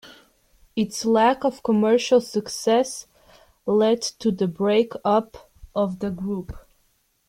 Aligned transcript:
Its 0.75 1.05
lack 1.05 1.43
of 1.45 1.61
commercial 1.61 2.19
success 2.19 3.05
led 3.67 4.01
to 4.01 4.31
the 4.31 4.47
break 4.47 4.93
up 5.05 5.51
of 5.75 5.99
the 5.99 6.09
group. 6.09 6.57